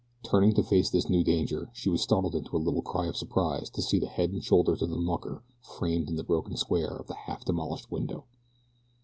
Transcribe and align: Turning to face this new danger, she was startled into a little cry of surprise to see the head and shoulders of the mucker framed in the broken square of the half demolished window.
Turning 0.23 0.51
to 0.51 0.63
face 0.63 0.89
this 0.89 1.11
new 1.11 1.23
danger, 1.23 1.69
she 1.73 1.87
was 1.87 2.01
startled 2.01 2.33
into 2.33 2.57
a 2.57 2.57
little 2.57 2.81
cry 2.81 3.05
of 3.05 3.15
surprise 3.15 3.69
to 3.69 3.83
see 3.83 3.99
the 3.99 4.07
head 4.07 4.31
and 4.31 4.43
shoulders 4.43 4.81
of 4.81 4.89
the 4.89 4.97
mucker 4.97 5.43
framed 5.59 6.09
in 6.09 6.15
the 6.15 6.23
broken 6.23 6.57
square 6.57 6.95
of 6.97 7.05
the 7.05 7.13
half 7.13 7.45
demolished 7.45 7.91
window. 7.91 8.23